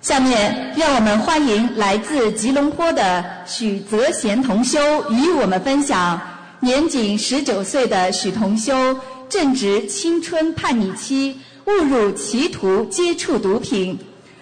[0.00, 6.18] 下面，让我们欢迎来自吉隆坡的许泽贤同修与我们分享。
[6.60, 13.98] 年仅十九岁的许同修正值青春叛逆期，误入歧途，接触毒品。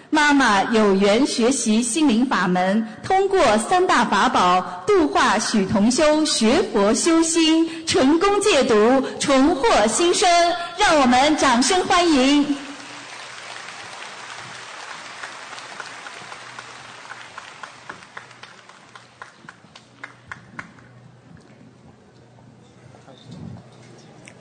[0.09, 10.29] 妈妈有缘学习心灵法门，通过三大法宝度化许同修学佛修心，成功戒毒，重获新生。
[10.77, 12.45] 让我们掌声欢迎！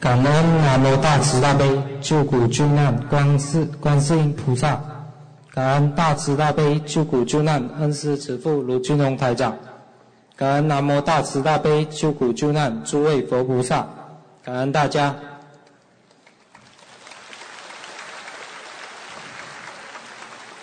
[0.08, 4.80] 感恩南无大慈大悲救苦救难观世观世音菩萨。
[5.52, 9.54] 感恩大慈大悲救苦救难恩师慈父卢俊宏台长，
[10.34, 13.86] 感恩南无大慈大悲救苦救难诸位佛菩萨，
[14.42, 15.14] 感恩大家。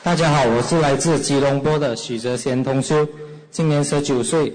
[0.01, 3.07] 大家好，我是来自吉隆坡的许泽贤同修，
[3.51, 4.51] 今年十九岁，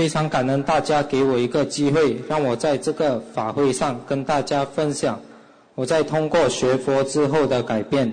[0.00, 5.20] 非常感恩大家给我一个机会，让我在这个法会上跟大家分享
[5.74, 8.10] 我在通过学佛之后的改变。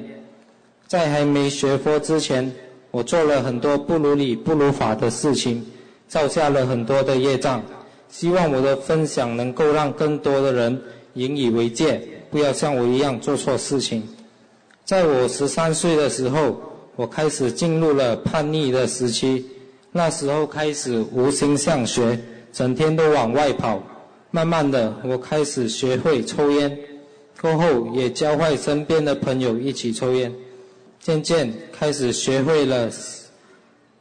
[0.86, 2.54] 在还没学佛之前，
[2.92, 5.66] 我做了很多不如理、不如法的事情，
[6.10, 7.64] 造下了很多的业障。
[8.10, 10.82] 希望我的分享能够让更多的人
[11.14, 14.04] 引以为戒，不要像我一样做错事情。
[14.84, 16.60] 在我十三岁的时候，
[16.98, 19.46] 我开始进入了叛逆的时期。
[19.98, 22.20] 那时候开始无心向学，
[22.54, 23.82] 整天都往外跑。
[24.30, 26.78] 慢慢的，我开始学会抽烟，
[27.42, 30.32] 过后也教坏身边的朋友一起抽烟。
[31.00, 32.92] 渐渐开始学会了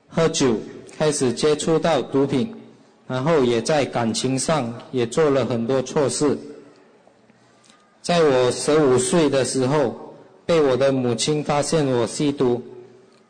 [0.06, 0.56] 喝酒，
[0.98, 2.54] 开始接触到毒品，
[3.08, 6.36] 然后也在感情上也做了很多错事。
[8.02, 12.62] 在我十五岁的时候，被我的母亲发现我吸毒，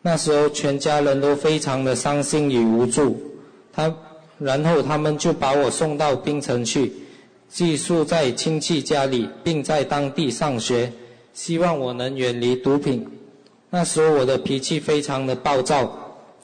[0.06, 3.16] 那时候全家人都非常的伤心与无助。
[3.72, 3.92] 他，
[4.38, 6.92] 然后他们就把我送到槟城去，
[7.48, 10.92] 寄宿在亲戚家里，并在当地上学，
[11.34, 13.04] 希望我能远离毒品。
[13.68, 15.92] 那时候我的脾气非常的暴躁，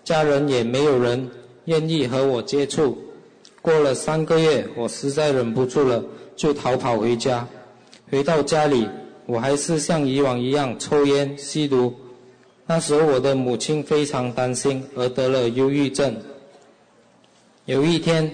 [0.02, 1.30] 家人也没有人
[1.66, 2.98] 愿意和我接触。
[3.60, 7.46] 过了三个月，我实在忍不住了，就逃跑回家。
[8.10, 8.88] 回到家里，
[9.24, 11.94] 我还是像以往一样抽烟吸毒。
[12.66, 16.16] 那时候我的母亲非常担心，而得了忧郁症。
[17.66, 18.30] 有一天，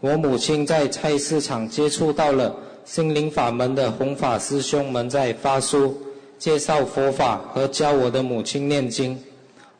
[0.00, 2.54] 我母亲在菜市场接触到了
[2.84, 5.96] 心灵法门的弘法师兄们在发书。
[6.38, 9.22] 介绍佛法和教我的母亲念经，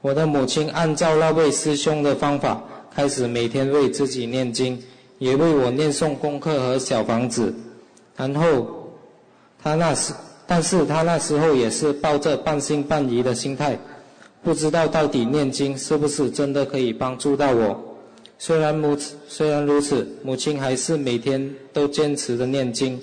[0.03, 2.62] 我的母亲按照那位师兄的方法，
[2.94, 4.78] 开始每天为自己念经，
[5.17, 7.55] 也为我念诵功课和小房子。
[8.15, 8.67] 然后，
[9.62, 10.12] 他那时，
[10.47, 13.78] 但是他那时候也是抱着半信半疑的心态，
[14.43, 17.81] 不知道到底念经是不是真的可以帮助到我。
[18.39, 18.97] 虽然母，
[19.28, 23.00] 虽然如此，母亲还是每天都坚持的念经。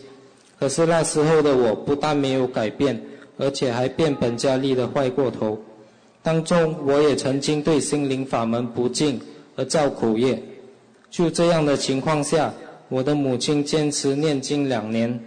[0.59, 3.01] 可是那时候的我不但没有改变。
[3.39, 5.55] 而且还变本加厉的坏过头。
[6.23, 9.21] 当中，我也曾经对心灵法门不敬
[9.55, 10.41] 而造苦业。
[11.11, 12.51] 就这样的情况下，
[12.89, 15.19] 我的母亲坚持念经两年。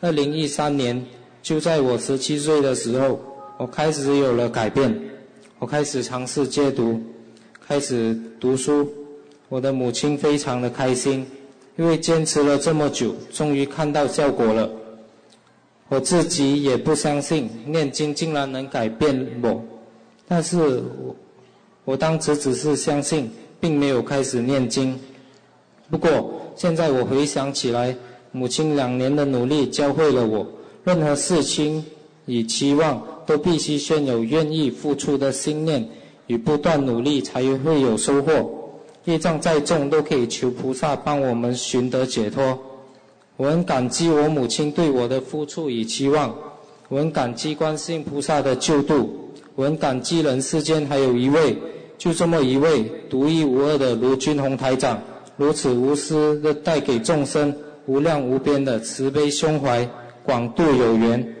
[0.00, 1.04] 二零一三年，
[1.42, 3.18] 就在我十七岁的时候，
[3.56, 4.96] 我开始有了改变。
[5.60, 7.00] 我开始尝试戒毒，
[7.66, 8.88] 开始读书。
[9.48, 11.26] 我的母亲非常的开心，
[11.76, 14.70] 因为坚持了这么久，终于看到效果了。
[15.88, 19.60] 我自己也不相信念经竟然能改变我，
[20.28, 20.58] 但是
[21.02, 21.16] 我
[21.84, 24.96] 我当时只是相信，并没有开始念经。
[25.90, 27.96] 不过现在我回想起来，
[28.30, 30.46] 母亲两年的努力教会了我，
[30.84, 31.84] 任何事情
[32.28, 35.88] 与期望都必须先有愿意付出的心念
[36.28, 38.54] 与不断努力，才会有收获。
[39.06, 42.58] 业障再重，都可以求菩萨帮我们寻得解脱。
[43.38, 46.34] 我很感激我母亲对我的付出与期望，
[46.88, 49.08] 我很感激观世音菩萨的救度，
[49.54, 51.56] 我很感激人世间还有一位，
[51.96, 55.00] 就这么一位独一无二的卢军宏台长，
[55.38, 57.54] 如此无私的带给众生
[57.86, 59.88] 无量无边的慈悲胸怀，
[60.24, 61.34] 广度有缘。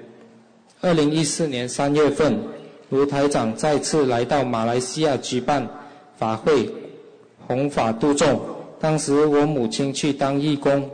[0.80, 2.38] 二零一四年三月份，
[2.90, 5.68] 卢台长再次来到马来西亚举办
[6.16, 6.70] 法会，
[7.48, 8.40] 弘法度众。
[8.78, 10.88] 当时我母亲去当义工。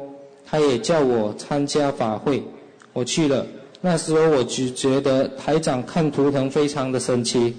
[0.47, 2.43] 他也叫我参加法会，
[2.93, 3.45] 我去了。
[3.81, 7.55] 那时候我只觉得台长看图腾非常的神奇。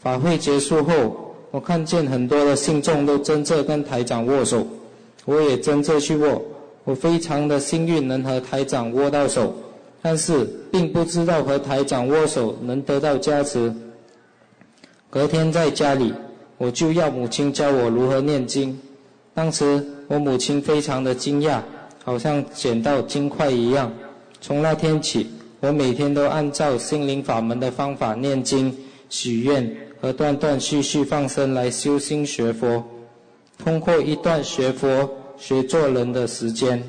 [0.00, 4.66] 法会结束后，我看见很多的信众都争着跟台长握手，
[5.24, 6.40] 我也争着去握。
[6.84, 9.52] 我非常的幸运能和台长握到手，
[10.00, 13.74] 但是并不知道和台长握手能得到加持。
[15.10, 16.12] 隔天在家里，
[16.56, 18.78] 我就要母亲教我如何念经。
[19.34, 21.60] 当时我母亲非常的惊讶，
[22.04, 23.92] 好像捡到金块一样。
[24.40, 25.26] 从那天起，
[25.60, 28.76] 我每天都按照心灵法门的方法念经、
[29.08, 32.84] 许愿和断断续续放生来修心学佛。
[33.56, 36.82] 通过一段学佛、学做人的时间，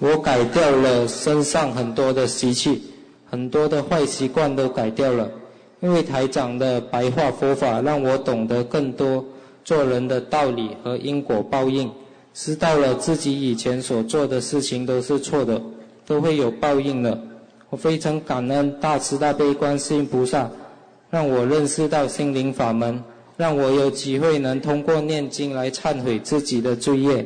[0.00, 2.82] 我改掉了身上很多的习气，
[3.30, 5.30] 很多的坏习惯都改掉了。
[5.80, 9.24] 因为台长的白话佛法让我懂得更多
[9.64, 11.90] 做人的道理和因果报应，
[12.34, 15.60] 知道了自己以前所做的事情都是错的，
[16.06, 17.18] 都会有报应的。
[17.68, 20.50] 我非常感恩大慈大悲观世音菩萨，
[21.10, 23.02] 让我认识到心灵法门，
[23.36, 27.24] 让我有机会能通过念经来忏悔自己的罪业。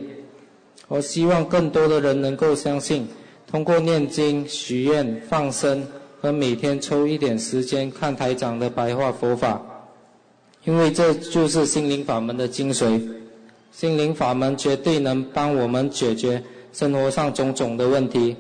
[0.88, 3.08] 我希望更多的人能够相信，
[3.50, 5.86] 通过念经、许愿、放生。
[6.20, 9.60] 和每天抽一点时间看台长的白话佛法，
[10.64, 12.98] 因为这就是心灵法门的精髓。
[13.70, 16.42] 心灵法门绝对能帮我们解决
[16.72, 18.34] 生活上种种的问题。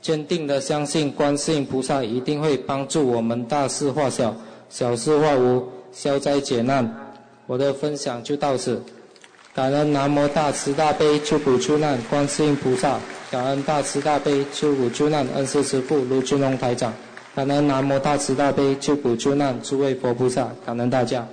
[0.00, 4.34] 坚定的相信观世音菩萨一定会帮助我们大事化小，
[4.70, 5.62] 小事化无，
[5.92, 6.90] 消灾解难。
[7.46, 8.82] 我的分享就到此，
[9.56, 12.98] 感恩南无大慈大悲救苦救难观世音菩萨，
[13.30, 16.92] 感恩大慈大悲救苦救难恩师师父卢俊龙台长。
[17.34, 21.26] 感恩南无大慈大悲救苦救难诸位佛菩萨，感恩大家。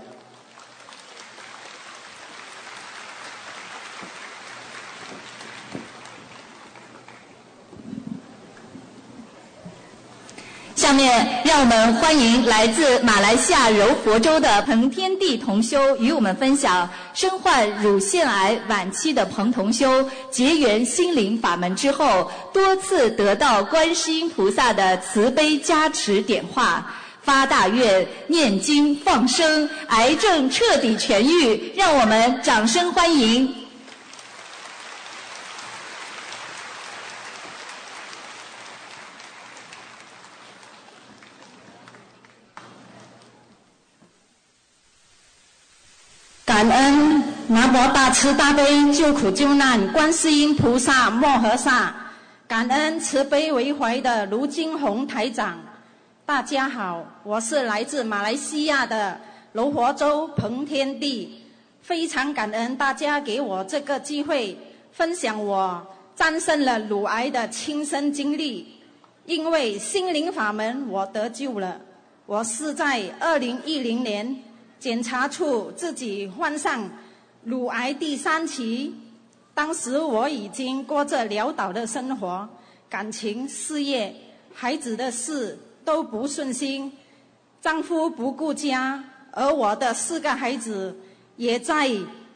[10.75, 26.85] 下面让我们欢迎来自马来西亚柔佛州的彭天地同修与我们分享身患乳腺癌晚期的彭同修结缘心灵法门之后，多次得到观世音菩萨的慈悲加持点化，
[27.21, 33.62] 发大愿念经放生，癌症彻底痊愈，让我们掌声欢迎。
[46.63, 51.93] 感恩南无大慈大悲救苦救难观世音菩萨摩诃萨，
[52.47, 55.59] 感恩慈悲为怀的卢金红台长。
[56.25, 59.19] 大家好，我是来自马来西亚的
[59.51, 61.43] 柔佛州彭天地，
[61.81, 64.57] 非常感恩大家给我这个机会，
[64.93, 68.79] 分享我战胜了乳癌的亲身经历。
[69.25, 71.81] 因为心灵法门，我得救了。
[72.25, 74.41] 我是在二零一零年。
[74.83, 76.89] 检查出自己患上
[77.45, 78.93] 乳癌第三期，
[79.53, 82.45] 当时我已经过着潦倒的生活，
[82.89, 84.13] 感情、事业、
[84.53, 86.91] 孩子的事都不顺心，
[87.61, 89.01] 丈夫不顾家，
[89.31, 90.93] 而我的四个孩子
[91.37, 91.89] 也在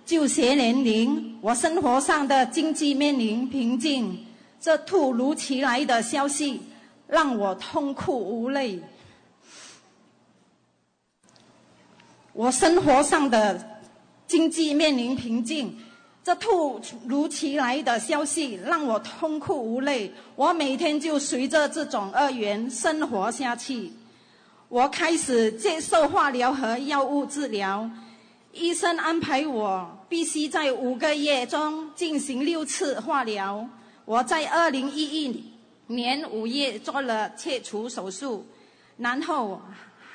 [0.06, 4.26] 就学年龄，我生活上的经济面临瓶颈，
[4.62, 6.62] 这突如其来的消息
[7.08, 8.80] 让我痛哭无泪。
[12.38, 13.60] 我生活上的
[14.28, 15.76] 经济面临瓶颈，
[16.24, 20.14] 这突如其来的消息让我痛哭无泪。
[20.36, 23.92] 我每天就随着这种恶缘生活下去。
[24.70, 27.90] 我开始接受化疗和药物治疗，
[28.54, 33.68] 医生安排我必须在五个月中进行六次化疗。
[34.06, 35.44] 我在二零一一
[35.88, 38.46] 年五月做了切除手术，
[38.98, 39.60] 然后。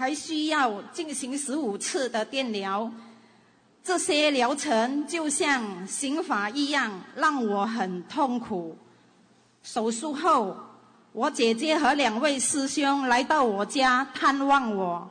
[0.02, 2.90] 还需要进行十五次的电疗，
[3.84, 8.76] 这些疗程就像刑罚一样，让我很痛苦。
[9.62, 10.56] 手术后，
[11.12, 15.08] 我姐姐和两位师兄来到我家探望我，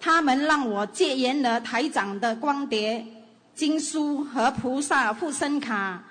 [0.00, 3.06] 他们让我戒严了台长的光碟、
[3.54, 6.02] 经书和菩萨护身卡，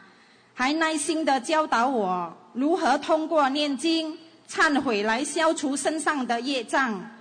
[0.53, 4.15] 还耐心地教导我如何通过念经、
[4.47, 7.15] 忏悔来消除身上的业障。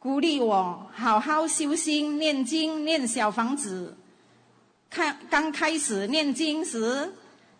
[0.00, 3.94] 鼓励我好好修心、念经、念小房子。
[4.88, 7.12] 看刚开始念经时，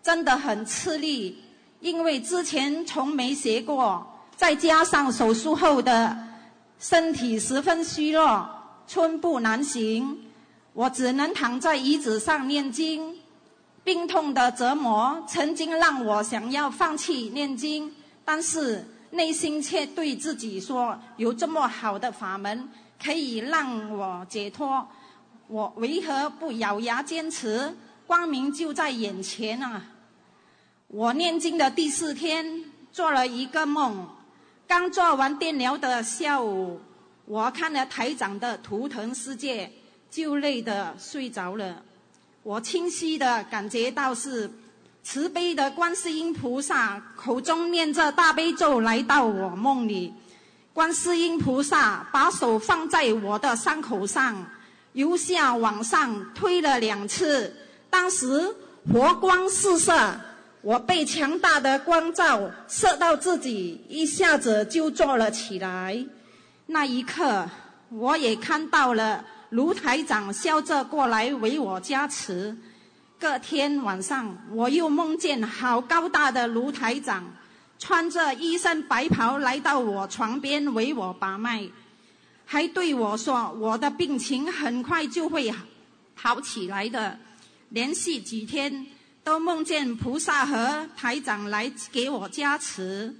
[0.02, 1.44] 真的很吃力，
[1.80, 4.06] 因为之前从没学过，
[4.36, 6.16] 再加上手术后的
[6.78, 8.48] 身体十分虚弱，
[8.86, 10.18] 寸步难行，
[10.72, 13.18] 我只能躺在椅子上念经。
[13.84, 17.94] 病痛的折磨曾经让我想要放弃念经，
[18.24, 18.82] 但是。
[19.10, 22.68] 内心却对自己说：“有这么好的法门
[23.02, 24.86] 可以让我解脱，
[25.48, 27.74] 我为何不咬牙坚持？
[28.06, 29.82] 光明就在眼前啊！”
[30.88, 34.08] 我念经的第四天，做了一个梦，
[34.66, 36.80] 刚做完电疗的下午，
[37.26, 39.66] 我看了台长的《图腾世界》，
[40.10, 41.82] 就累得睡着了。
[42.42, 44.50] 我清晰的感觉到是
[45.02, 50.12] 慈悲的观世音菩萨口中念着大悲咒来到我梦里。
[50.72, 54.46] 观世音菩萨把手放在我的伤口上，
[54.92, 57.54] 由下往上推了两次，
[57.88, 58.54] 当时
[58.92, 60.20] 佛光四射。
[60.62, 66.04] 我被强大的光照射到自己，一下子就坐了起来。
[66.66, 67.48] 那一刻，
[67.88, 72.54] 我也看到了卢台长笑着过来为我加持。
[73.20, 77.30] 隔天晚上，我又梦见好高大的卢台长，
[77.78, 81.68] 穿着一身白袍来到我床边为我把脉，
[82.46, 85.52] 还对我说：“我的病情很快就会
[86.14, 87.18] 好起来的。”
[87.68, 88.86] 连续几天。
[89.22, 93.14] 都梦见菩萨和台长来给我加持，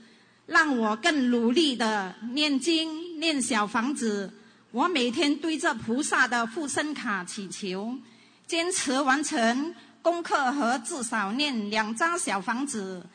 [0.46, 4.32] 让我更努力的念经、念小房子。
[4.70, 7.94] 我每天对着菩萨的护身卡祈求，
[8.46, 13.06] 坚持完成功课和至少念两张小房子。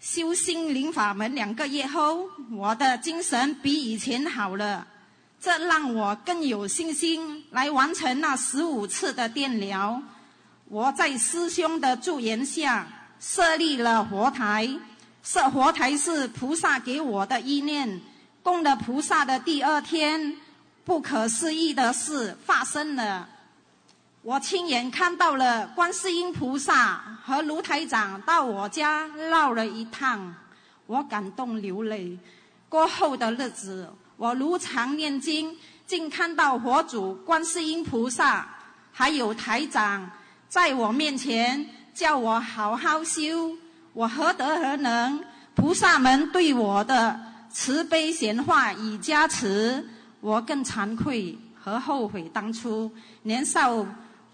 [0.00, 4.86] 修心灵法门两个月后，我的精神比以前好了，
[5.40, 10.00] 这让我更有信心来完成那十五次的电疗。
[10.66, 12.86] 我在师兄的助言下
[13.18, 14.68] 设立了佛台，
[15.22, 18.00] 设佛台是菩萨给我的意念。
[18.42, 20.36] 供了菩萨的第二天，
[20.84, 23.28] 不可思议的事发生了。
[24.22, 30.34] 我亲眼看到了观世音菩萨和卢台长到我家绕了一趟，
[30.86, 32.18] 我感动流泪。
[32.68, 35.56] 过后的日子，我如常念经，
[35.86, 38.46] 竟看到佛祖、观世音菩萨
[38.92, 40.10] 还有台长。
[40.48, 43.56] 在我面前叫我好好修，
[43.92, 45.24] 我何德何能？
[45.54, 47.18] 菩萨们对我的
[47.50, 49.88] 慈悲贤化与加持，
[50.20, 52.90] 我更惭愧和后悔当初
[53.22, 53.86] 年少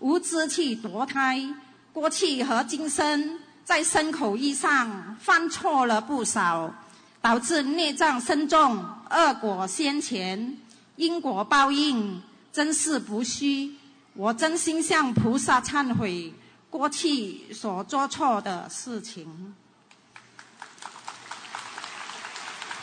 [0.04, 1.42] 无知去堕胎，
[1.90, 6.70] 过去和今生在牲口意上犯错了不少，
[7.22, 10.58] 导致孽障深重，恶果先前，
[10.96, 13.72] 因果报应真是不虚。
[14.12, 16.34] 我真心向菩萨忏悔
[16.68, 19.54] 过去所做错的事情。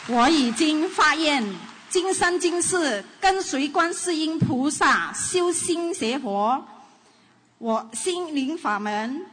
[0.08, 1.54] 我已经发愿，
[1.88, 6.66] 今生今世跟随观世音菩萨修心学佛。
[7.62, 9.24] 我心灵法门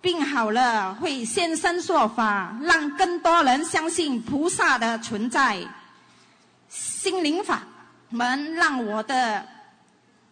[0.00, 5.64] 病好了，会现身说法，让更多人相信菩萨的存在。
[6.68, 7.62] 心灵法
[8.08, 9.46] 门让我的。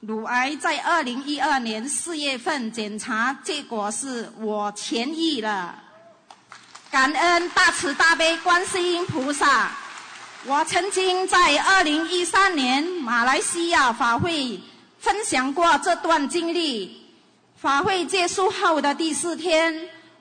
[0.01, 5.77] 乳癌在二零一二年四月份检查结果是我痊愈了，
[6.91, 9.71] 感恩大慈大悲观世音菩萨。
[10.45, 14.61] 我曾经在二零一三年马来西亚法会
[14.99, 17.08] 分享过这段经历。
[17.61, 19.75] 法会结束后的第四天，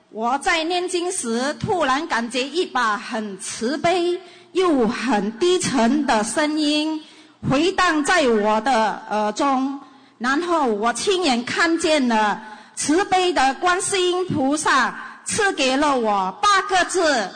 [0.09, 4.19] 我在念经时突然感觉一把很慈悲
[4.53, 6.99] 又很低沉的声音。
[7.47, 9.79] 回荡在我的耳中，
[10.17, 12.41] 然后我亲眼看见了
[12.75, 17.29] 慈悲的观世音菩萨赐给了我八个字：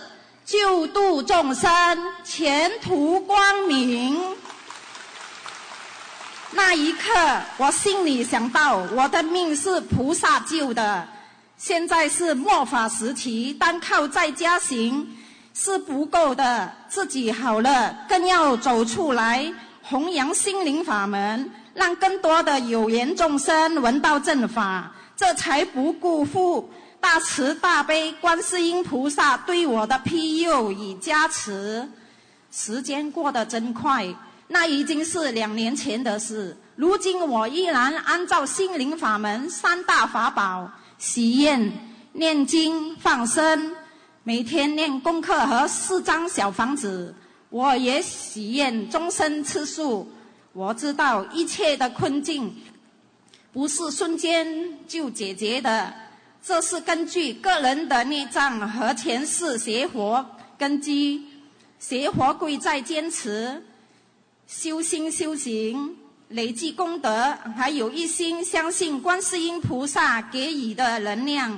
[0.44, 1.72] 救度众生，
[2.24, 4.20] 前途光明。
[6.54, 7.10] 那一刻，
[7.58, 11.08] 我心里想到，我的命是菩萨救的，
[11.58, 15.08] 现在是末法时期，单靠在家行
[15.54, 19.52] 是不够的，自己好了，更要走出来。
[19.84, 31.90] 弘扬心灵法门，让更多的有缘众生闻到正法，这才不辜负大慈大悲观世音菩萨对我的庇佑与加持。
[32.52, 34.06] 时间过得真快，
[34.54, 36.58] 那已经是两年前的事。
[36.76, 41.72] 如今我依然按照心灵法门三大法宝：喜愿、
[42.12, 43.74] 念经、放生，
[44.24, 47.16] 每天念功课和四张小房子。
[47.50, 50.12] 我也许愿终身吃素。
[50.52, 52.54] 我知道一切的困境
[53.54, 55.94] 不是瞬间就解决的，
[56.44, 60.26] 这是根据个人的孽障和前世邪佛
[60.58, 61.26] 根基。
[61.80, 63.64] 邪佛贵在坚持、
[64.52, 65.96] 修心修行、
[66.28, 71.58] 累积功德，还有一心相信观世音菩萨给予的能量，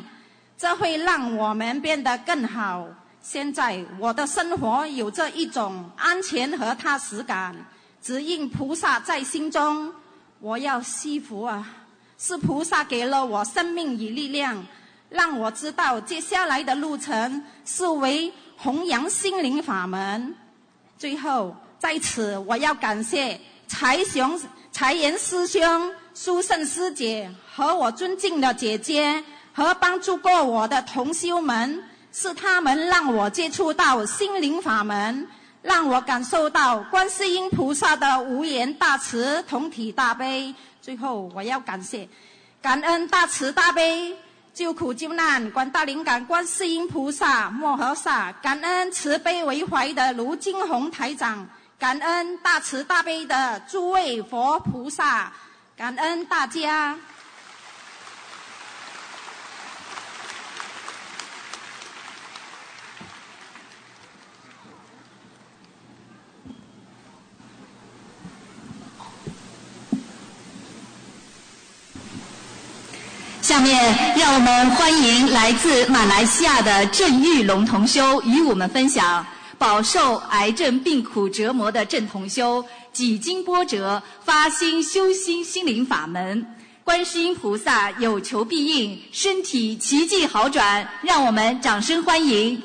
[0.55, 2.85] 这会让我们变得更好。
[3.19, 7.55] 现在我的生活有着一种安全和踏实感，
[7.99, 9.91] 只因菩萨在心中。
[10.39, 11.67] 我要惜福啊！
[12.19, 14.63] 是菩萨给了我生命与力量，
[15.09, 20.35] 让我知道接下来的路程是为弘扬心灵法门。
[20.95, 23.37] 最后，在此我要感谢
[23.67, 24.39] 财雄、
[24.71, 29.21] 财源师兄、书圣师姐和我尊敬的姐姐
[29.51, 35.27] 和帮助过我的同修们，是他们让我接触到心灵法门，
[35.61, 40.55] 让我感受到观世音菩萨的无言大慈、同体大悲。
[40.81, 42.07] 最后，我要感谢、
[42.61, 44.15] 感恩大慈大悲。
[44.53, 51.49] 救苦救难，广大灵感观世音菩萨摩诃萨，感恩慈悲为怀的卢金红台长，
[51.83, 55.29] 感恩大慈大悲的诸位佛菩萨，
[55.75, 56.97] 感恩大家。
[73.41, 79.25] 下面让我们欢迎来自马来西亚的郑玉龙同修与我们分享
[79.63, 86.45] 饱受癌症病苦折磨的郑同修几经波折发心修心心灵法门，
[86.83, 92.61] 观世音菩萨有求必应，身体奇迹好转，让我们掌声欢迎。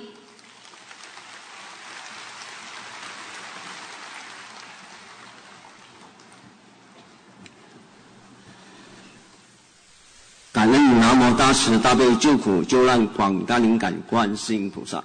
[10.51, 15.05] 感恩南无大慈大悲救苦救难广大灵感观世音菩萨，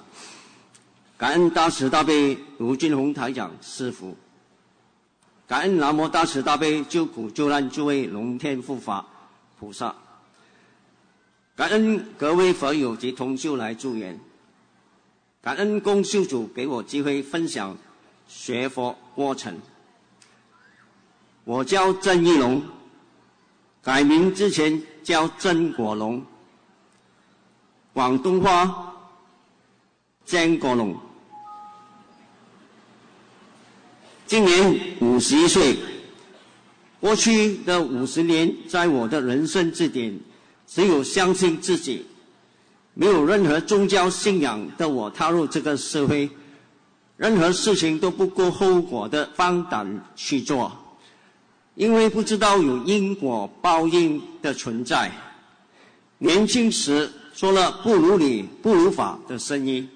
[1.24, 4.13] 感恩大慈大悲卢俊宏台长师傅，
[5.48, 9.06] 感恩南无大慈大悲救苦救难诸位龙天护法
[9.58, 9.96] 菩萨，
[11.56, 14.20] 感恩各位佛友及同修来助缘，
[15.42, 17.77] 感恩公修主给我机会分享
[18.27, 19.58] 学佛过程。
[21.46, 22.62] 我叫郑义龙，
[23.82, 24.84] 改名之前。
[25.03, 26.25] 叫郑国龙，
[27.94, 28.94] 广东话
[30.25, 30.98] 郑国龙，
[34.34, 35.78] 今年五十一岁。
[37.00, 40.20] 过去的五十年，在我的人生之点，
[40.66, 42.03] 只有相信自己，
[42.96, 46.27] 没有任何宗教信仰的我踏入这个社会，
[47.16, 50.72] 任何事情都不顾后果的放胆去做。
[51.75, 55.12] 因为不知道有因果报应的存在，
[56.18, 59.88] 年轻时说了“不如理，不如法”的声音。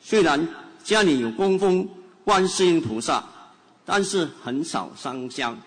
[0.00, 0.48] 虽然
[0.84, 1.88] 家里有供奉
[2.24, 3.24] 观世音菩萨，
[3.84, 5.58] 但是很少上香。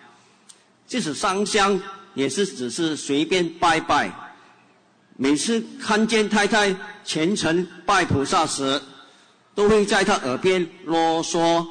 [0.86, 1.80] 即使上香，
[2.14, 4.12] 也是只是随便拜拜。
[5.16, 8.80] 每次看见太太虔诚拜菩萨时，
[9.54, 11.66] 都会在她耳边啰嗦，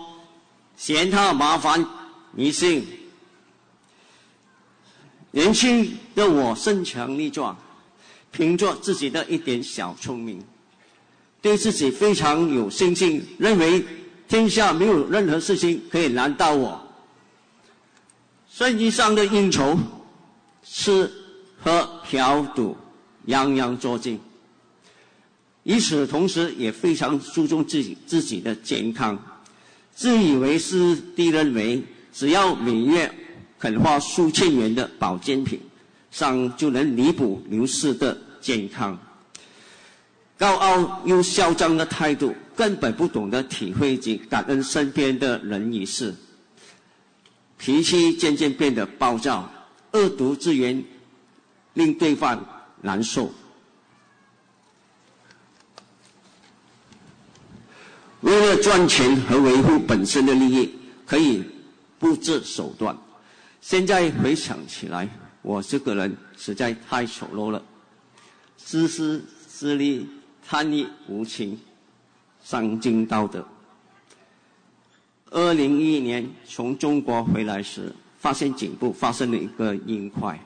[0.76, 1.86] 嫌她麻烦
[2.34, 2.86] 迷信。
[5.32, 7.58] 年轻的我身强力壮，
[8.32, 10.44] 凭着自己的一点小聪明，
[11.42, 13.86] 对自己非常有信心，认为
[14.28, 16.82] 天下没有任何事情可以难到我。
[18.52, 19.78] 生意上的应酬、
[20.64, 21.12] 吃
[21.62, 22.78] 喝嫖赌，
[23.26, 24.20] 样样做尽。
[25.64, 29.18] 与此同时，也非常注重自己自己的健康，
[29.94, 31.84] 自以为是地认为，
[32.14, 33.14] 只要每月。
[33.58, 35.60] 肯花数千元的保健品，
[36.12, 39.00] 上就能弥补流失的健康。
[40.38, 46.16] 高傲又嚣张的态度，根本不懂得体会及感恩身边的人与事。
[47.58, 49.52] 脾气渐渐变得暴躁，
[49.92, 50.84] 恶毒之言
[51.74, 52.46] 令对方
[52.82, 53.34] 难受。
[58.22, 60.74] 为了赚钱和维护本身的利益，
[61.06, 61.44] 可以
[62.00, 62.98] 不择手段。
[63.62, 65.08] 现在回想起来，
[65.42, 67.64] 我这个人实在太丑陋了，
[68.58, 70.08] 自私自利、
[70.48, 71.60] 贪欲无情、
[72.46, 73.44] 伤尽道德。
[75.32, 80.40] 二零一一年从中国回来时，发现颈部发生了一个硬块，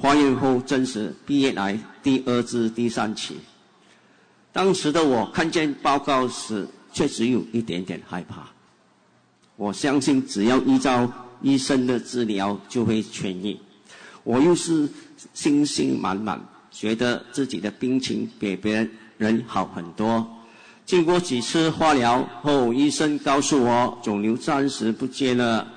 [0.00, 3.36] 怀孕后证实毕业癌第二至第三期。
[4.52, 8.48] 当时的我看见报告时，确实有一点点害怕。
[9.56, 11.12] 我相信只要依照。
[11.40, 13.56] 医生的治疗就会痊愈，
[14.24, 14.88] 我又是
[15.34, 20.28] 信心满满，觉得自己的病情比别人好很多。
[20.88, 25.68] 经过几次化疗后，医生告诉我肿瘤暂时不见了。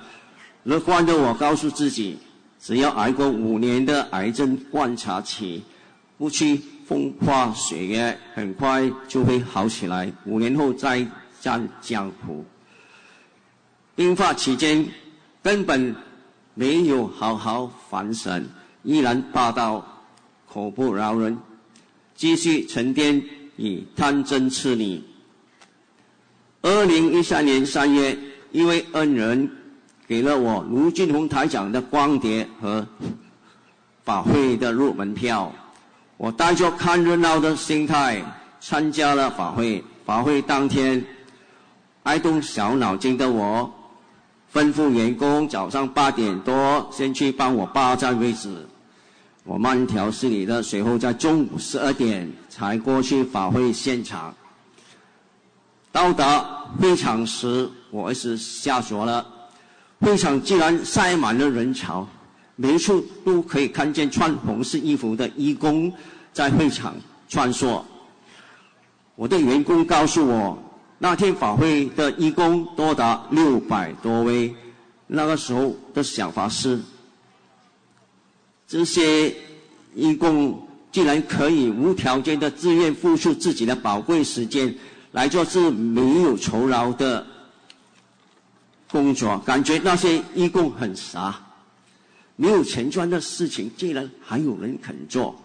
[0.62, 2.18] 乐观的我告诉自己，
[2.58, 5.62] 只要挨过五年的癌症观察期，
[6.16, 10.10] 不去风花雪月，很快就会好起来。
[10.24, 11.06] 五年后再
[11.42, 12.42] 战江湖。
[13.94, 14.88] 病发期间。
[15.42, 15.94] 根本
[16.54, 18.48] 没有好好反省，
[18.84, 19.84] 依然霸道、
[20.48, 21.36] 口不饶人，
[22.14, 23.20] 继续沉淀
[23.62, 25.04] 以贪嗔痴你。
[26.62, 28.18] 二零一三年三月，
[28.50, 29.48] 一位恩人
[30.08, 32.84] 给了我卢俊宏台长的光碟和
[34.02, 35.52] 法会的入门票，
[36.16, 38.20] 我带着看热闹的心态
[38.60, 39.84] 参加了法会。
[40.04, 41.04] 法会当天，
[42.02, 43.72] 爱动小脑筋的我，
[44.52, 48.66] 吩咐员工早上八点多先去帮我霸占位置。
[49.44, 54.34] 我慢条斯理的，随后在中午十二点才过去法会现场。
[55.90, 56.42] 到达
[56.80, 59.26] 会场时，我一时吓着了。
[60.00, 62.06] 会场竟然塞满了人潮，
[62.56, 65.92] 每处都可以看见穿红色衣服的义工
[66.32, 66.94] 在会场
[67.28, 67.82] 穿梭。
[69.14, 70.58] 我的员工告诉我，
[70.98, 74.54] 那天法会的义工多达六百多位。
[75.06, 76.80] 那个时候的想法是，
[78.72, 79.36] 这些
[79.94, 84.74] 义工竟然可以无条件的自愿付出自己的宝贵时间
[85.10, 87.26] 来做这没有酬劳的
[88.90, 91.38] 工作，感觉那些义工很傻，
[92.34, 95.36] 没有钱赚的事情竟然还有人肯做。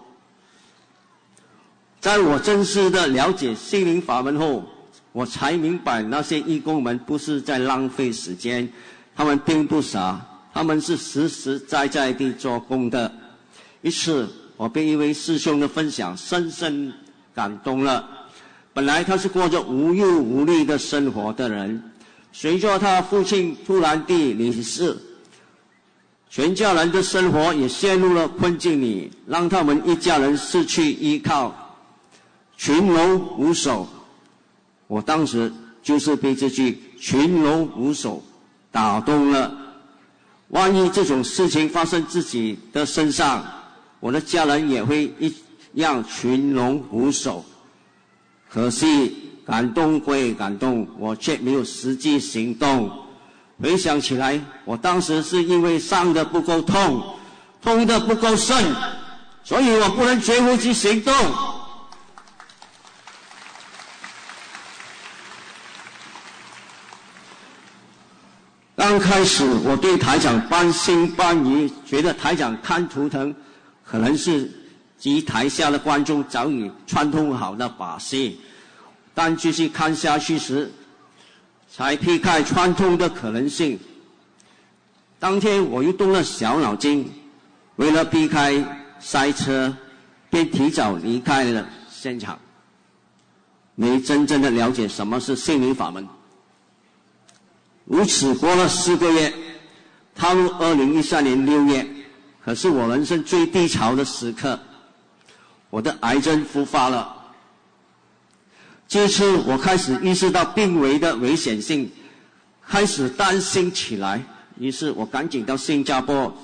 [2.00, 4.64] 在我真实的了解心灵法门后，
[5.12, 8.72] 我才明白那些义工们不是在浪费时间，
[9.14, 10.26] 他们并不傻，
[10.58, 13.14] 他们是实实在在地做工的。
[13.84, 16.92] 一次，我被一位师兄的分享深深
[17.32, 18.10] 感动了。
[18.74, 21.92] 本来他是过着无忧无虑的生活的人，
[22.32, 24.98] 随着他父亲突然地离世，
[26.28, 31.78] 全家人的生活也陷入了困境里，让他们一家人失去依靠。
[32.58, 33.88] 群龙无首，
[34.88, 38.24] 我当时就是被这句“群龙无首”
[38.74, 39.66] 打动了。
[40.50, 43.46] 万一这种事情发生自己的身上，
[44.00, 45.34] 我的家人也会一
[45.74, 47.44] 样群龙无首。
[48.50, 49.14] 可惜
[49.46, 52.90] 感动归感动，我却没有实际行动。
[53.62, 57.04] 回想起来，我当时是因为伤的不够痛，
[57.62, 58.56] 痛的不够深，
[59.44, 61.14] 所以我不能绝不去行动。
[68.78, 73.34] 刚开始我对台长半信半疑，觉得台长看图腾
[73.84, 74.48] 可能是
[75.00, 78.40] 及台下的观众早已串通好的把戏，
[79.16, 80.72] 但继续看下去时，
[81.68, 83.80] 才劈开串通的可能性。
[85.18, 87.12] 当天我又动了小脑筋，
[87.78, 88.64] 为了避开
[89.00, 89.76] 塞车，
[90.30, 92.38] 便提早离开了现场，
[93.74, 96.08] 没真正的了解什么是心灵法门。
[97.88, 99.34] 如此过了四个月，
[100.14, 101.88] 踏入二零一三年六月，
[102.44, 104.60] 可是我人生最低潮的时刻，
[105.70, 107.16] 我的癌症复发了。
[108.90, 111.90] 这次我开始意识到病危的危险性，
[112.68, 114.22] 开始担心起来。
[114.60, 116.36] 于是我赶紧到新加坡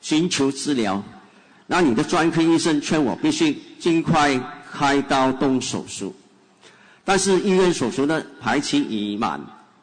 [0.00, 1.02] 寻求治疗。
[1.68, 4.36] 那你的专科医生劝我必须尽快
[4.72, 6.14] 开刀动手术，
[7.04, 9.40] 但是医院手术的排期已满。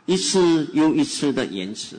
[0.10, 1.96] 一次又一次的延迟，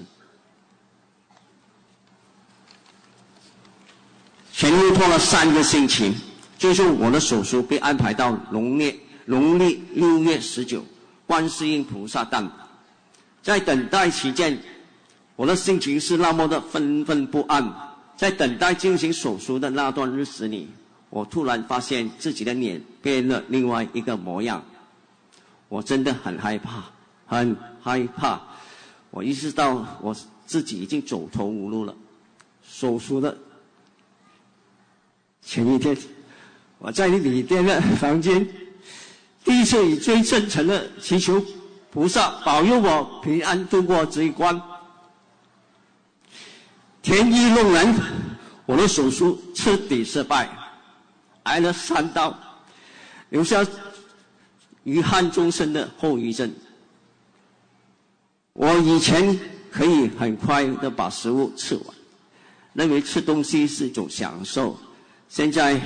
[4.52, 6.12] 前后拖了三个星期，
[6.58, 10.84] 最终我的手术被安排到农历农历六月十九，
[11.24, 12.50] 观世音菩萨诞。
[13.44, 14.60] 在等待期间，
[15.36, 17.72] 我的心情是那么的愤愤不安。
[18.16, 20.68] 在等待进行手术的那段日子里，
[21.10, 24.64] 我突然发现自己的脸变了另外一个模样，
[25.68, 26.82] 我真的很害怕，
[27.24, 27.56] 很。
[27.82, 28.40] 害怕，
[29.10, 30.14] 我意识到我
[30.46, 31.94] 自己已经走投无路了。
[32.68, 33.36] 手术的
[35.42, 35.96] 前一天，
[36.78, 38.46] 我在旅店的房间，
[39.44, 41.42] 第一次以最真诚的祈求
[41.90, 44.60] 菩萨保佑我平安度过这一关。
[47.02, 47.94] 天意弄人，
[48.66, 50.48] 我的手术彻底失败，
[51.44, 52.38] 挨了三刀，
[53.30, 53.66] 留下
[54.84, 56.52] 遗憾终生的后遗症。
[58.60, 61.84] 我以前可以很快的把食物吃完，
[62.74, 64.78] 认为吃东西是一种享受。
[65.30, 65.80] 现在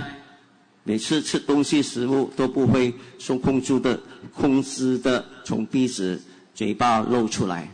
[0.82, 4.02] 每次吃东西食物都不会受控制的、
[4.34, 6.20] 控制的从鼻子、
[6.52, 7.70] 嘴巴露出来。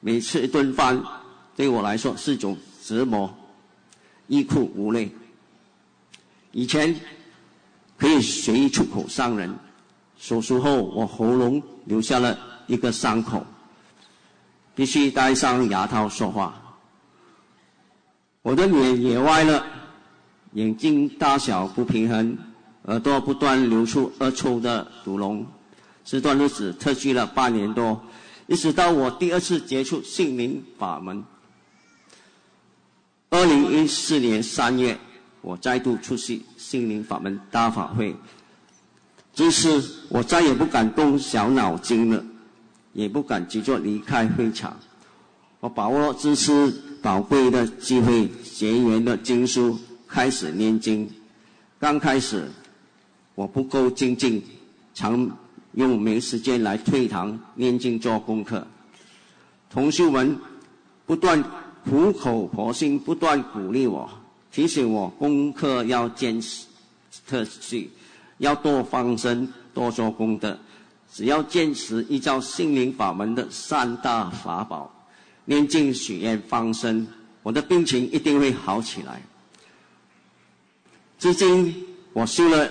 [0.00, 1.00] 每次一顿饭
[1.54, 3.32] 对我来说是一种折磨，
[4.26, 5.08] 欲哭无泪。
[6.50, 6.92] 以前
[7.96, 9.56] 可以随意出口伤人，
[10.18, 13.46] 手术后我喉咙留下了一个伤口。
[14.78, 16.54] 必须戴上牙套说话。
[18.42, 19.66] 我的脸也歪了，
[20.52, 22.38] 眼睛大小不平衡，
[22.84, 25.44] 耳朵不断流出恶臭的毒脓，
[26.04, 28.00] 这段日子特居了半年多，
[28.46, 31.24] 一直到我第二次接触心灵法门。
[33.30, 34.96] 二零一四年三月，
[35.40, 38.14] 我再度出席心灵法门大法会，
[39.34, 42.24] 这次我再也不敢动小脑筋了，
[42.92, 44.76] 也不敢急着离开会场。
[45.60, 46.70] 我把握这次
[47.02, 51.08] 宝贵的机会，结缘的经书，开始念经。
[51.78, 52.48] 刚开始
[53.34, 54.42] 我不够精进，
[54.94, 55.30] 常
[55.72, 58.66] 用没时间来退堂念经做功课。
[59.70, 60.38] 同修们
[61.06, 61.44] 不断。
[61.88, 64.10] 苦口婆心，不断鼓励我，
[64.52, 66.66] 提醒我功课要坚持、
[67.26, 67.90] 特续，
[68.36, 70.58] 要多放生、多做功德。
[71.12, 74.92] 只要坚持依照心灵法门的三大法宝，
[75.46, 77.06] 念经、许愿、放生，
[77.42, 79.22] 我的病情一定会好起来。
[81.18, 81.74] 至今
[82.12, 82.70] 我修了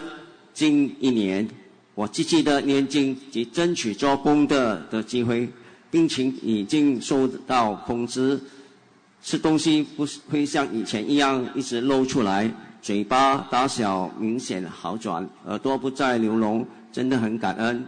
[0.54, 1.48] 近一年，
[1.96, 5.50] 我积极的念经及争取做功德的机会，
[5.90, 8.40] 病情已经受到控制。
[9.24, 12.50] 吃东西不会像以前一样一直露出来，
[12.82, 17.86] 嘴巴大小明显好转，耳朵不再流脓，真的很感恩。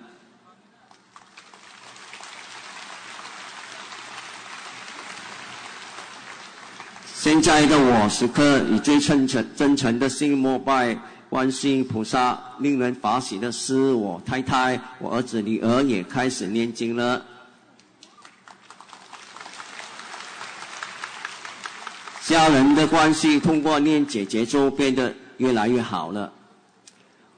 [7.29, 10.97] 现在的我时刻以最真诚、真诚的心膜拜
[11.29, 12.35] 观世音菩萨。
[12.57, 17.23] 令人发喜的是，我太太、我儿子、女儿也开始念经了。
[22.25, 26.33] 家人的关系通过念姐姐咒变得越来越好了。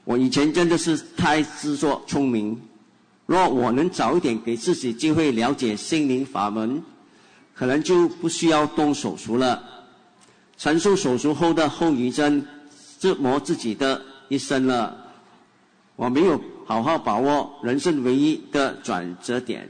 [0.04, 2.58] 我以前真的是太自作聪明，
[3.26, 6.82] 若我能早一点给自己机会了解心灵法门，
[7.54, 9.68] 可能就不需要动手术了。
[10.62, 12.46] 承受手术后的后遗症，
[13.00, 14.96] 折磨自己的一生了。
[15.96, 19.68] 我没有好好把握人生唯一的转折点，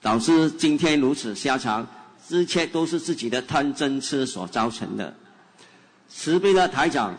[0.00, 1.84] 导致今天如此下场。
[2.28, 5.12] 一切都是自己的贪嗔痴所造成的。
[6.08, 7.12] 慈悲的台长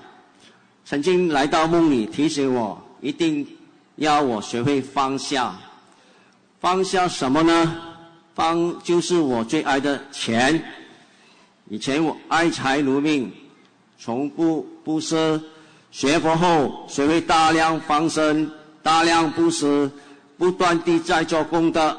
[0.85, 3.45] 曾经来到梦里提醒我，一定
[3.97, 5.59] 要我学会放下。
[6.61, 7.75] 放下什么呢？
[8.33, 10.63] 放就是我最爱的钱。
[11.69, 13.31] 以前我爱财如命，
[13.99, 15.41] 从不布施。
[15.91, 18.51] 学佛后学会大量放生，
[18.83, 19.89] 大量布施，
[20.37, 21.97] 不断地在做功德。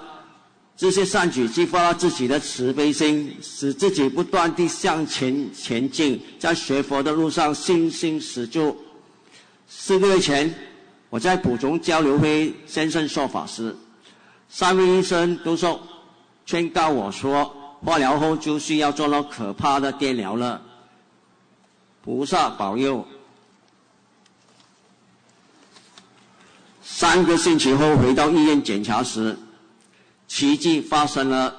[0.76, 8.76] 这些善举激发了自己的慈悲心，使自己不断地向前前进，在学佛的路上信心十足。
[9.66, 10.54] 四个月前，
[11.08, 13.74] 我在普中交流会先生说法时，
[14.50, 15.80] 三位医生都说
[16.44, 20.62] 劝告我说，化疗后就需要做那可怕的电疗了。
[22.02, 23.06] 菩萨保佑！
[26.82, 29.36] 三个星期后回到医院检查时。
[30.28, 31.54] 奇迹发生了，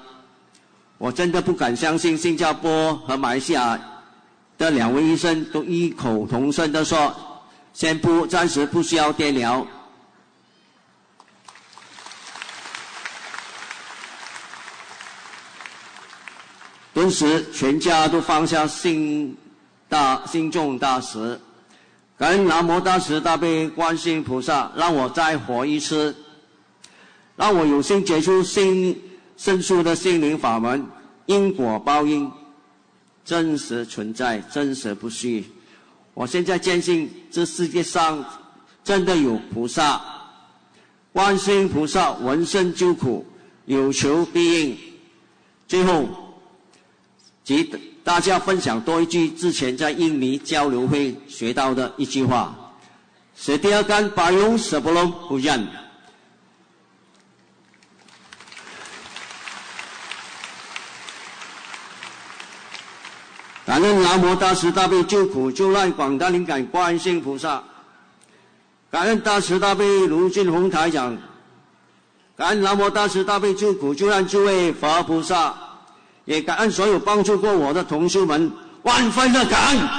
[0.98, 2.18] 我真的不敢相信。
[2.18, 3.80] 新加坡和马来西亚
[4.58, 7.16] 的两位医生都异口同声地说
[7.74, 9.66] ：“先不，暂时不需要电疗。”
[16.98, 19.38] 顿时，全家都放下心
[19.88, 21.40] 大心重大石，
[22.18, 26.16] 感恩南无大慈大悲观世音菩萨，让我再活一次。
[27.36, 29.00] 让我有幸接触心
[29.38, 30.84] 深处的心灵法门，
[31.28, 32.32] 因果报应
[33.24, 35.46] 真实存在，真实不虚。
[36.16, 38.26] 我现在坚信这世界上
[38.84, 40.02] 真的有菩萨，
[41.14, 43.24] 观世音菩萨闻声救苦，
[43.66, 44.76] 有求必应。
[45.68, 46.27] 最后，
[47.48, 47.64] 及
[48.04, 52.54] 大家分享多一句之前在印尼交流会学到的一句话。
[53.40, 55.66] ：“Setiap kan payung sebelum hujan。”
[63.66, 67.64] 感恩南无大慈大悲救苦救难广大灵感观世音菩萨，
[68.92, 71.18] 感恩大慈大悲卢俊宏台长，
[72.36, 75.67] 感恩南无大慈大悲救苦救难诸位佛菩萨，
[76.28, 78.52] 也感恩所有帮助过我的同修们，
[78.84, 79.90] 万分的感恩。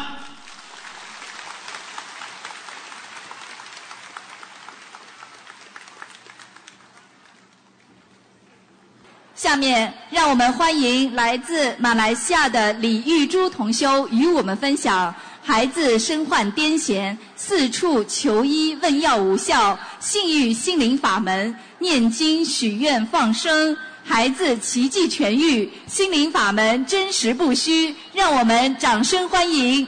[9.35, 23.75] 下面，让我们欢迎来自马来西亚的李玉珠同修与我们分享：孩子身患癫痫，四处求医问药无效，幸遇心灵法门，念经许愿放生，
[24.09, 29.87] 孩子奇迹痊愈，心灵法门真实不虚，让我们掌声欢迎。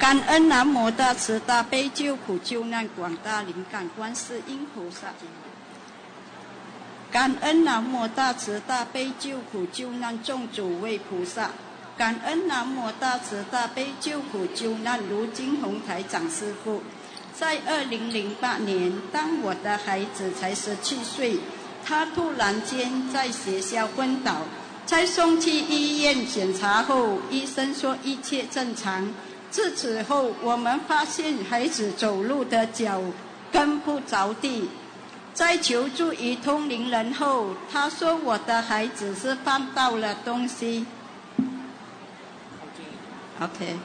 [0.00, 5.06] 感恩南无大慈大悲救苦救难广大灵感观世音菩萨。
[7.10, 11.50] 感恩南无大慈大悲救苦救难众主位菩萨。
[11.96, 16.82] 感恩南无大慈大悲救苦救难卢金红台长师傅。
[17.32, 21.38] 在二零零八年，当我的孩子才十七岁，
[21.82, 24.42] 他突然间在学校昏倒。
[24.84, 29.14] 在送去医院检查后，医生说一切正常。
[29.50, 33.00] 自此后，我们发现孩子走路的脚
[33.50, 34.68] 跟不着地。
[35.32, 40.84] 在求助于通灵人后，他说我的孩子是翻到了东西。
[43.40, 43.76] OK，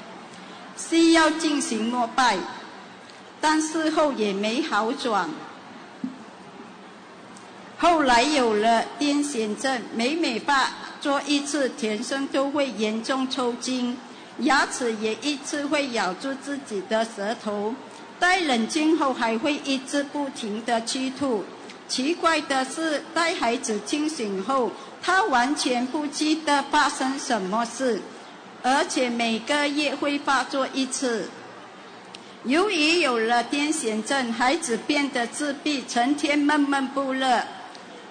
[0.78, 2.38] 需要进行膜拜，
[3.42, 5.30] 但事后也没好转。
[7.78, 13.98] 后来有了癫痫症，每每发做一次，全身都会严重抽筋，
[14.40, 17.76] 牙齿也一次会咬住自己的舌头。
[18.20, 21.44] 待冷静后，还会一直不停的去吐。
[21.88, 28.00] 奇怪的是，待孩子清醒后，他完全不记得发生什么事，
[28.64, 31.30] 而且每个月会发作一次。
[32.44, 37.44] 由于有了癫痫症，孩子变得自闭，成天闷闷不乐。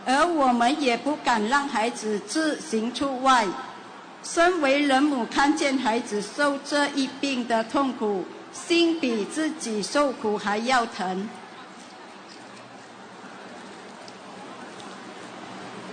[0.06, 3.46] 而我们也不敢让孩子自行出外。
[4.22, 11.28] 身为人母，看见孩子受这一病的痛苦，心比自己受苦还要疼。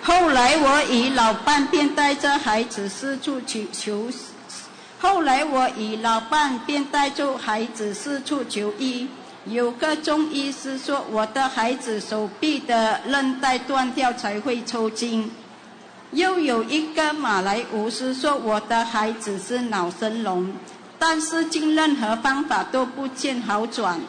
[0.03, 4.09] 后来我与老伴便带着孩子四处求求，
[4.99, 9.07] 后来我与老伴便带着孩子四处求医。
[9.45, 15.31] 有个中医师说，我的孩子手臂的韧带断掉才会抽筋。
[16.11, 20.51] 又有一个马来巫师说，我的孩子是脑生龙，
[20.99, 24.01] 但是尽任何方法都不见好转。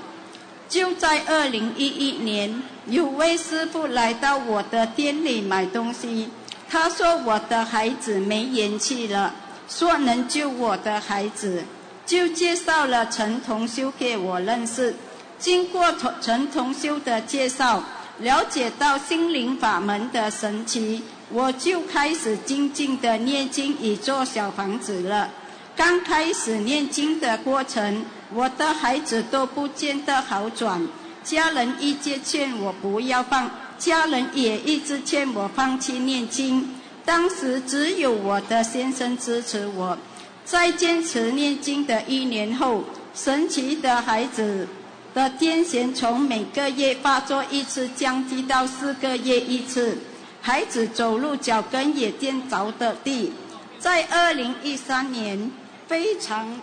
[0.68, 6.30] 就在二零一一年，有位师傅来到我的店里买东西，
[6.68, 9.34] 他说我的孩子没元气了，
[9.68, 11.62] 说能救我的孩子，
[12.06, 14.94] 就介绍了陈同修给我认识。
[15.38, 17.84] 经过陈同修的介绍，
[18.20, 25.30] 了解到心灵法门的神奇，我就开始静静的念经以做小房子了。
[25.76, 28.04] 刚开始念经的过程，
[28.34, 30.88] 我的孩子都不见得好转，
[31.22, 36.74] 家人一直劝我不要放，家人也一直劝我放弃念经。
[37.08, 39.96] 当时只有我的先生支持我，
[40.44, 44.68] 在坚持念经的一年后，神奇的孩子。
[45.14, 49.96] 的癫痫从每个月发作一次降低到四个月一次，
[50.42, 53.32] 孩子走路脚跟也垫着的地。
[53.78, 55.50] 在二零一三年，
[55.86, 56.60] 非常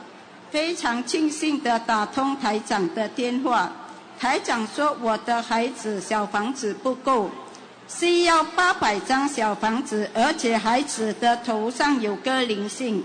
[0.52, 3.72] 非常庆幸的打通台长的电话，
[4.20, 7.32] 台长说我的孩子小房子不够，
[7.88, 13.04] 需要八百张小房子，而且孩子的头上有个灵性。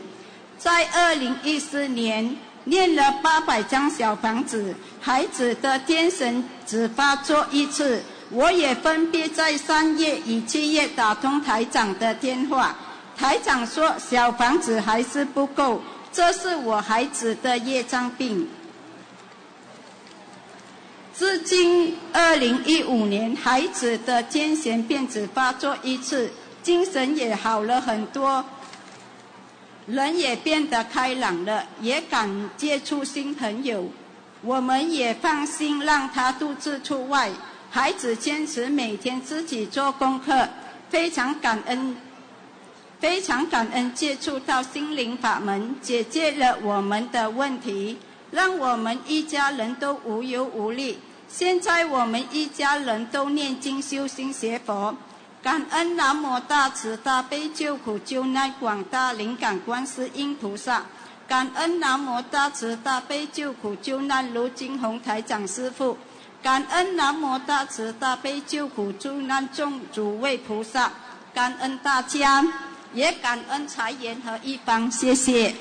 [0.59, 2.37] 在二零一四年。
[2.65, 8.03] 念了八百张小房子，孩子的癫痫只发作一次。
[8.29, 12.77] 我也分别在三月与七月打通台长的电话，
[13.17, 15.81] 台长说小房子还是不够，
[16.13, 18.47] 这是我孩子的业障病。
[21.21, 26.31] 至今二零一五年，孩子的癫痫便只发作一次，
[26.63, 28.43] 精神也好了很多。
[29.85, 33.85] 人也变得开朗了，也敢接触新朋友。
[34.41, 37.31] 我们也放心让他独自出外。
[37.69, 40.49] 孩子坚持每天自己做功课，
[40.89, 41.95] 非常感恩，
[42.99, 47.99] 非常感恩接触到心灵法门，解决了我们的问题，
[48.31, 50.97] 让我们一家人都无忧无虑。
[51.33, 54.97] 现在我们一家人都念经修心学佛。
[55.43, 60.85] 感恩南无大慈大悲救苦救难广大灵感观世音菩萨，
[61.27, 65.97] 感恩南无大慈大悲救苦救难卢金红台长师父，
[66.43, 70.93] 感恩南无大慈大悲救苦救难众诸位菩萨，
[71.33, 72.45] 感恩大家，
[72.93, 75.55] 也感恩财源和一方，谢谢。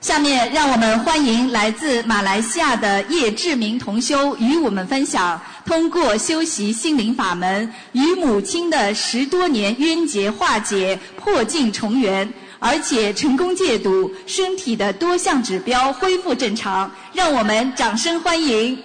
[0.00, 16.88] 下面让我们欢迎来自马来西亚的叶志明同修与我们分享，通过修习心灵法门，与母亲的十多年冤结化解，破镜重圆，而且成功戒毒，身体的多项指标恢复正常。
[17.12, 18.78] 让我们掌声欢迎。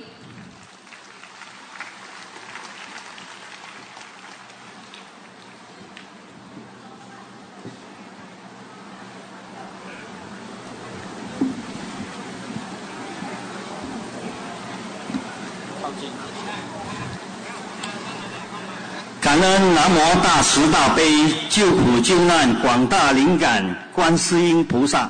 [19.22, 25.10] 感恩南无大慈大悲救苦救难广大灵感观世音菩萨，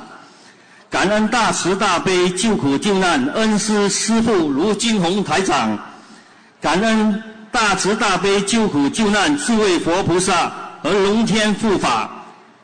[0.88, 5.76] 感恩大慈大悲救苦救难恩师师傅卢金红台长，
[6.60, 12.08] 感恩大慈大悲救苦救难智慧佛菩萨和龙天护法，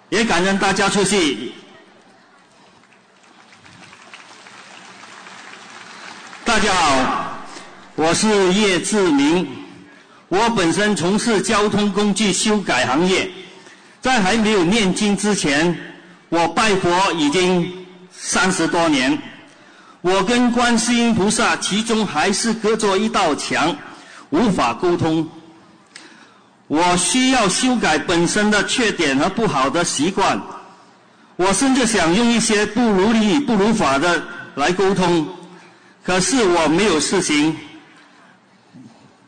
[0.08, 1.52] 也感恩大家出席。
[6.44, 7.19] 大家好。
[8.00, 9.46] 我是叶志明。
[10.28, 13.30] 我本身从事交通工具修改行业，
[14.00, 15.78] 在还没有念经之前，
[16.30, 17.70] 我拜佛已经
[18.10, 19.18] 三十多年。
[20.00, 23.76] 我跟观世音菩萨，其中还是隔着一道墙，
[24.30, 25.28] 无法沟通。
[26.68, 30.40] 我需要修改本身的缺点和不好的习惯。
[31.36, 34.22] 我甚至想用一些不如理、不如法的
[34.54, 35.28] 来沟通，
[36.02, 37.54] 可是我没有事情。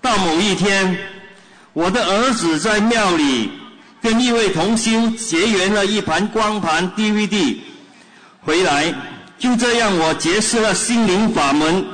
[0.02, 0.98] 到某一天，
[1.72, 3.52] 我的儿子在庙里
[4.02, 7.58] 跟一位同修结缘了一盘光盘 DVD，
[8.44, 8.92] 回来
[9.38, 11.84] 就这样我结识了心灵法门，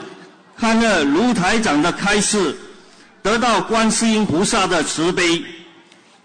[0.57, 2.57] 看了卢台长的开示，
[3.23, 5.45] 得到观世音菩萨的慈悲，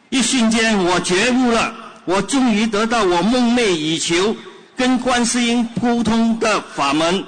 [0.09, 1.75] 一瞬间我觉悟了，
[2.05, 4.33] 我终于得到我梦寐以求
[4.77, 7.23] 跟观世音沟通的法门。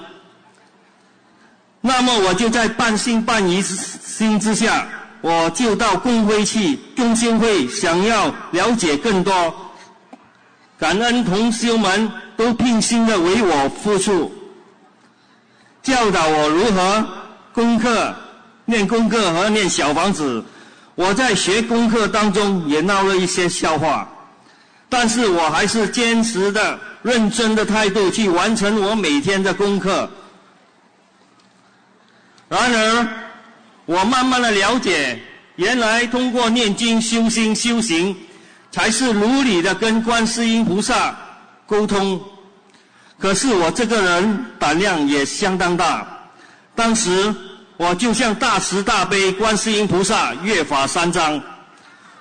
[1.87, 4.87] 那么我就在半信半疑心之下，
[5.21, 9.31] 我就到公会去中心会，想要了解更多。
[10.79, 14.33] 感恩同修们都拼心的为我付出，
[15.83, 17.07] 教导我如何
[17.53, 18.15] 功课、
[18.65, 20.43] 念功课和念小房子。
[20.95, 24.09] 我在学功课当中也闹了一些笑话，
[24.89, 30.09] 但是我还是坚持的、认真的态度去完成我每天的功课。
[32.47, 33.07] 然而，
[33.85, 35.19] 我慢慢的了解，
[35.55, 38.15] 原来通过念经修心修行，
[38.71, 41.17] 才是如理的跟观世音菩萨
[41.65, 42.21] 沟通。
[43.17, 46.05] 可是我这个人胆量也相当大，
[46.75, 47.33] 当时
[47.77, 51.41] 我就像大慈大悲观世音菩萨月法三章，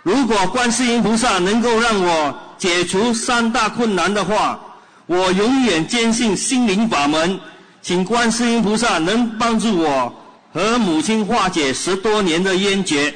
[0.02, 4.58] 如果观世音菩萨能够让我解除三大困难的话，
[5.06, 7.38] 我永远坚信心灵法门。
[7.84, 10.10] 请观世音菩萨能帮助我
[10.54, 13.12] 和母亲化解十多年的冤结。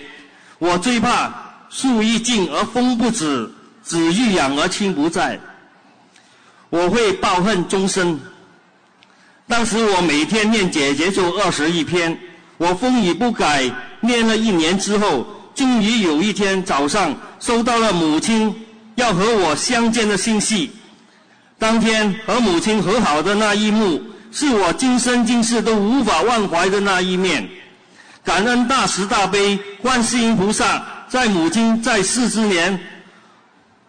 [0.58, 1.32] 我最怕
[1.70, 3.50] 树欲静而风不止，
[3.82, 5.40] 子欲养而亲不在。
[6.68, 8.20] 我会抱恨终生。
[9.46, 12.20] 当时我每天念姐姐就二十一篇，
[12.58, 13.64] 我风雨不改，
[14.02, 18.54] 念了一年之后，终于有一天早上收到了母亲
[18.96, 20.70] 要和我相见的信息。
[21.58, 23.98] 当天和母亲和好的那一幕。
[24.30, 27.48] 是我今生今世都无法忘怀的那一面。
[28.24, 32.78] 感恩大慈大悲观世音菩萨，在母亲在世之年，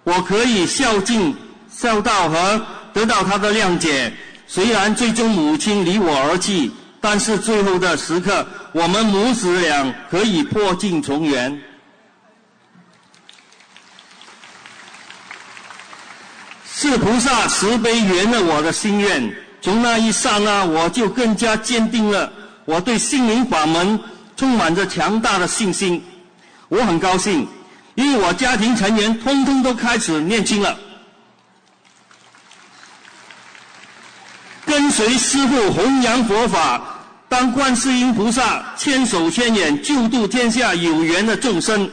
[0.03, 1.35] 我可以孝敬、
[1.69, 4.13] 孝道和得到她的谅解。
[4.47, 6.71] 虽然最终母亲离我而去，
[7.01, 11.61] 但是最后的时刻，我们母子俩可以破镜重圆。
[16.73, 19.35] 是菩萨慈悲圆了我的心愿。
[19.61, 22.31] 从那一刹那，我就更加坚定了
[22.65, 23.99] 我对心灵法门
[24.37, 26.01] 充满着强大的信心。
[26.69, 27.47] 我很高兴，
[27.95, 30.77] 因为我家庭成员通通都开始念经了，
[34.65, 36.81] 跟随师父弘扬佛法，
[37.27, 41.89] 当观世音菩萨千手千眼救度天下有缘的众生。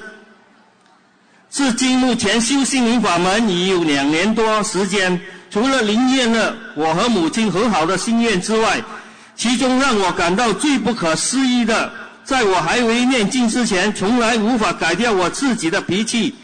[1.51, 5.21] 至今目前修心灵法门已有两年多时间。
[5.57, 8.85] 除了灵验了我和母亲和好的心愿之外，
[9.35, 11.91] 其中让我感到最不可思议的，
[12.25, 16.35] 在我还未念经之前，从来无法改掉我自己的脾气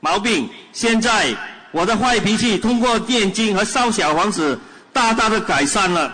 [0.00, 0.48] 毛病。
[0.72, 1.36] 现在
[1.70, 4.58] 我的坏脾气通过念经和烧小房子，
[4.90, 6.10] 大大的改善了。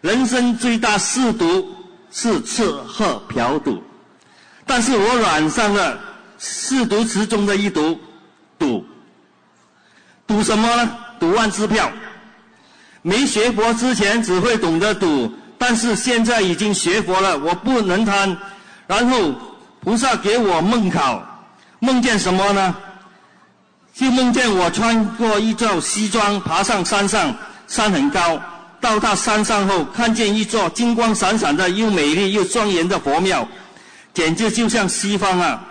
[0.00, 1.74] 人生最大嗜毒
[2.12, 3.82] 是吃喝嫖赌，
[4.64, 5.98] 但是我染上了
[6.38, 7.98] 嗜毒之中的一毒，
[8.60, 8.86] 赌。
[10.28, 10.96] 赌什么呢？
[11.18, 11.90] 赌万支票。
[13.02, 18.36] 没学佛之前只会懂得赌，但是现在已经学佛了，我不能贪。
[18.86, 19.32] 然后
[19.80, 21.22] 菩萨给我梦考，
[21.80, 22.74] 梦见什么呢？
[23.94, 27.34] 就梦见我穿过一座西装，爬上山上，
[27.66, 28.38] 山很高。
[28.80, 33.48] 到达山上后，看见一座金光闪闪的、又美丽又庄严的佛庙，
[34.12, 35.64] 简直就像西方啊！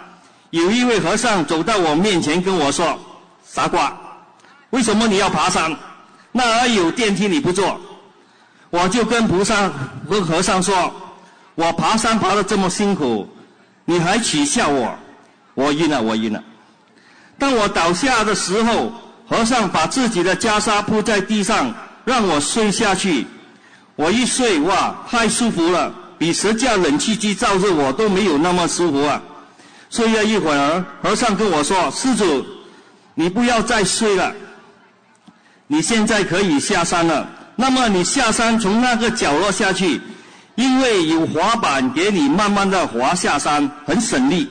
[0.50, 2.98] 有一位和尚走到我面前跟我说
[3.46, 3.96] ：“傻瓜。”
[4.78, 5.76] 为什么你要爬山？
[6.32, 7.82] 那儿有电梯你不坐？
[8.70, 9.72] 我就跟菩萨、
[10.08, 10.94] 跟和尚说
[11.56, 13.28] ：“我爬山爬得这么辛苦，
[13.86, 14.96] 你还取笑我？
[15.56, 16.44] 我晕了，我晕了。
[17.40, 18.92] 当我倒下的时候，
[19.28, 21.74] 和尚把自己的袈裟铺在地上，
[22.06, 23.26] 让我睡下去。
[23.96, 29.20] 我一睡，哇，太舒服了，比十架冷气机照着我都没有那么舒服啊！
[29.90, 32.46] 睡了一会儿，和尚跟我说：“施主，
[33.16, 34.32] 你不要再睡了，
[35.68, 37.30] 你现在可以下山了。
[37.56, 40.02] 那么你下山从那个角落下去，
[40.56, 44.50] 因为有滑板给你慢慢的滑下山，很省力。”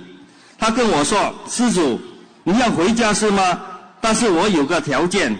[0.58, 2.00] 他跟我说：“施主，
[2.42, 3.60] 你要回家是吗？
[4.00, 5.36] 但是我有个条件。”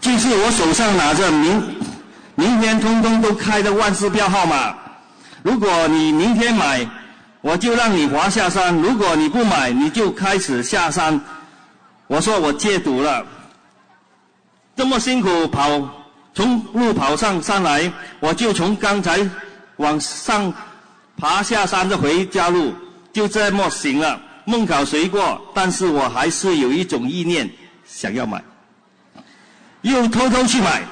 [0.00, 1.76] 就是我手上拿着明
[2.34, 4.74] 明天通通都开的万字标号码，
[5.42, 6.88] 如果你明天买，
[7.40, 11.20] 我就让你滑下山；如果你不买，你就开始下山。
[12.06, 13.24] 我说我戒赌了，
[14.76, 15.88] 这么辛苦跑
[16.34, 19.18] 从路跑上山来，我就从刚才
[19.76, 20.52] 往上
[21.16, 22.74] 爬下山的回家路，
[23.12, 24.20] 就这么行了。
[24.44, 27.48] 梦考随过，但是我还是有一种意念
[27.86, 28.42] 想要买。
[29.82, 30.82] 又偷偷去买，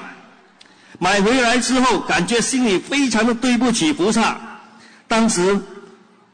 [0.97, 4.37] 买回来之后，感觉心里非常的对不起菩萨。
[5.07, 5.59] 当时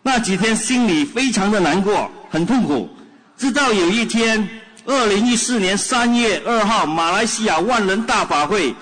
[0.07, 2.87] 那几天心里非常的难过，很痛苦。
[3.35, 4.47] 直到有一天，
[4.85, 8.75] 二零一四年三月二号，马来西亚万人大法会，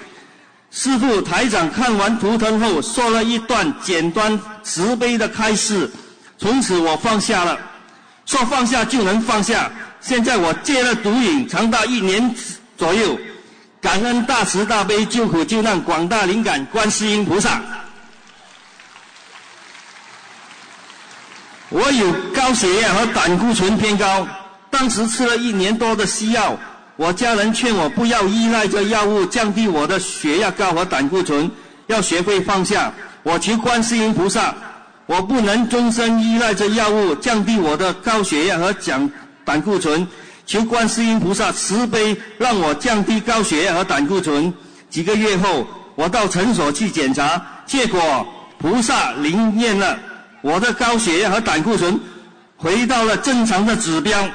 [0.69, 5.89] 师父台长看完图腾后，说了一段简单慈悲的开示。
[6.37, 7.57] 从此我放下了，
[8.25, 9.71] 说放下就能放下。
[10.01, 12.35] 现在我戒了毒瘾，长达一年
[12.77, 13.17] 左右。
[13.79, 17.61] 感恩大慈大悲救苦救难广大灵感观世音菩萨。
[21.73, 24.27] 我有高血压和胆固醇偏高，
[24.69, 26.55] 当时吃了一年多的西药，
[26.95, 31.49] 我家人劝我不要依赖这药物降低我的血压高和胆固醇，
[31.87, 32.93] 要学会放下。
[33.23, 34.53] 我求观世音菩萨，
[35.07, 39.09] 我不能终身依赖这药物降低我的高血压和降
[39.43, 40.07] 胆固醇。
[40.45, 44.53] 求观世音菩萨慈悲，让我降低高血压和胆固醇。
[44.91, 45.65] 几个月后，
[45.95, 48.27] 我到诊所去检查，结果
[48.59, 49.97] 菩萨灵验了，
[50.43, 51.99] 我的高血压和胆固醇
[52.57, 54.29] 回到了正常的指标。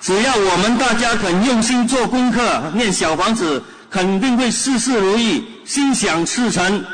[0.00, 6.84] 只要我们大家肯用心做功课、念小房子，肯定会事事如意、心想事成。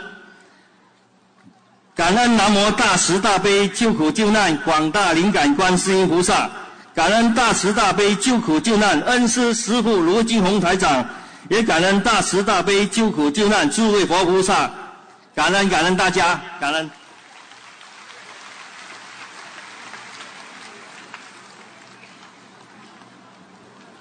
[1.94, 6.50] 感恩南无大慈大悲救苦救难广大灵感观世音菩萨，
[6.94, 11.04] 感恩大慈大悲救苦救难恩师师父卢金红台长，
[11.48, 14.70] 也感恩大慈大悲救苦救难诸位佛菩萨，
[15.40, 16.99] 感恩感恩大家，感恩。